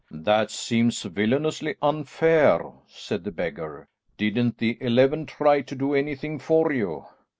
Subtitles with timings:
[0.09, 3.87] "That seems villainously unfair," said the beggar.
[4.17, 7.05] "Didn't the eleven try to do anything for you?"